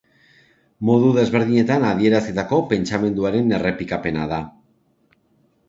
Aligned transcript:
Modu 0.87 1.11
desberdinetan 1.17 1.85
adierazitako 1.91 2.59
pentsamenduaren 2.73 3.55
errepikapena 3.61 4.27
da. 4.35 4.43